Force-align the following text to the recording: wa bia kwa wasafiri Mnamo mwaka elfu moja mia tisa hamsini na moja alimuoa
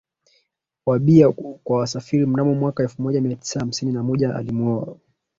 wa 0.85 0.99
bia 0.99 1.31
kwa 1.63 1.79
wasafiri 1.79 2.25
Mnamo 2.25 2.53
mwaka 2.55 2.83
elfu 2.83 3.01
moja 3.01 3.21
mia 3.21 3.35
tisa 3.35 3.59
hamsini 3.59 3.91
na 3.91 4.03
moja 4.03 4.35
alimuoa 4.35 4.97